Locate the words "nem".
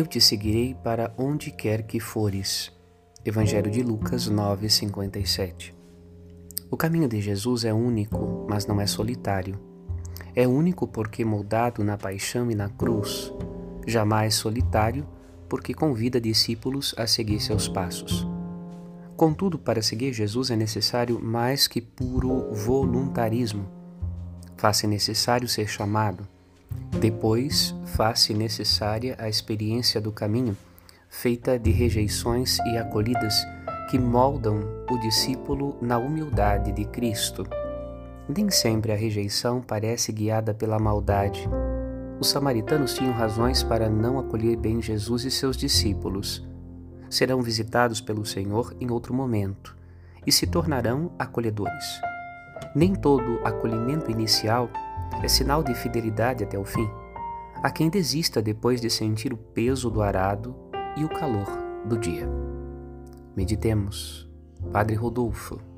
38.28-38.50, 52.74-52.94